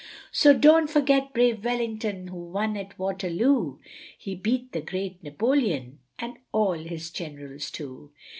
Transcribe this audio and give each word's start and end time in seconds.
CHORUS. 0.01 0.29
So 0.31 0.53
don't 0.57 0.89
forget 0.89 1.31
brave 1.31 1.63
Wellington, 1.63 2.29
who 2.29 2.37
won 2.37 2.75
at 2.75 2.97
Waterloo, 2.97 3.77
He 4.17 4.33
beat 4.33 4.71
the 4.71 4.81
great 4.81 5.21
Napoleon 5.23 5.99
and 6.17 6.39
all 6.51 6.73
his 6.73 7.11
generals 7.11 7.69
too. 7.69 8.11